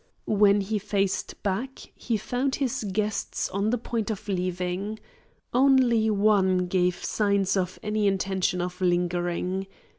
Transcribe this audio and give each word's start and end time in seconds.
When 0.25 0.61
he 0.61 0.79
faced 0.79 1.43
back, 1.43 1.91
he 1.93 2.17
found 2.17 2.55
his 2.55 2.85
guests 2.91 3.49
on 3.49 3.69
the 3.69 3.77
point 3.77 4.09
of 4.09 4.27
leaving. 4.27 4.97
Only 5.53 6.09
one 6.09 6.65
gave 6.65 6.95
signs 7.05 7.55
of 7.55 7.77
any 7.83 8.07
intention 8.07 8.61
of 8.61 8.81
lingering. 8.81 9.67